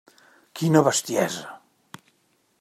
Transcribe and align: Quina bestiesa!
Quina 0.61 0.81
bestiesa! 0.87 1.47